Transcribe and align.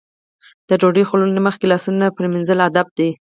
د 0.67 0.69
ډوډۍ 0.81 1.03
خوړلو 1.07 1.35
نه 1.37 1.41
مخکې 1.47 1.65
لاسونه 1.71 2.13
پرېمنځل 2.17 2.59
ادب 2.69 2.87
دی. 2.97 3.09